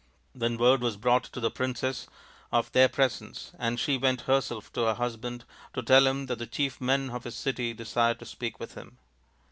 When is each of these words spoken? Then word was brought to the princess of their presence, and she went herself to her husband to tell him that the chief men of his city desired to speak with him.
Then 0.33 0.57
word 0.57 0.81
was 0.81 0.97
brought 0.97 1.25
to 1.25 1.39
the 1.39 1.51
princess 1.51 2.07
of 2.51 2.71
their 2.71 2.89
presence, 2.89 3.51
and 3.59 3.79
she 3.79 3.99
went 3.99 4.21
herself 4.21 4.73
to 4.73 4.85
her 4.85 4.95
husband 4.95 5.45
to 5.75 5.83
tell 5.83 6.07
him 6.07 6.25
that 6.25 6.39
the 6.39 6.47
chief 6.47 6.81
men 6.81 7.11
of 7.11 7.23
his 7.23 7.35
city 7.35 7.71
desired 7.75 8.17
to 8.17 8.25
speak 8.25 8.59
with 8.59 8.73
him. 8.73 8.97